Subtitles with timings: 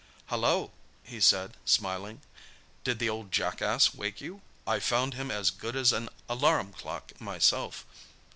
[0.31, 0.71] "Hallo!"
[1.03, 2.21] he said, smiling,
[2.83, 4.41] "did the old jackass wake you?
[4.65, 7.85] I found him as good as an alarum clock myself.